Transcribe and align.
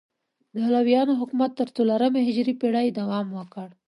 د 0.53 0.55
علویانو 0.67 1.13
حکومت 1.21 1.51
تر 1.59 1.67
څلورمې 1.77 2.21
هجري 2.27 2.53
پیړۍ 2.61 2.87
دوام 2.99 3.27
وکړ. 3.37 3.67